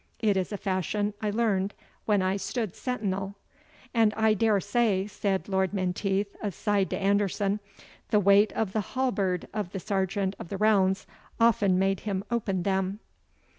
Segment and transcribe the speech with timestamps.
[0.17, 1.75] It is a fashion I learned
[2.07, 3.35] when I stood sentinel."
[3.93, 7.59] "And I daresay," said Lord Menteith, aside to Anderson,
[8.09, 11.05] "the weight of the halberd of the sergeant of the rounds
[11.39, 12.97] often made him open them."